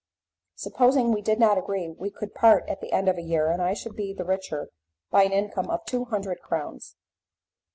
[0.55, 3.61] Supposing we did not agree we could part at the end of a year, and
[3.61, 4.69] I should be the richer
[5.11, 6.95] by an income of two hundred crowns."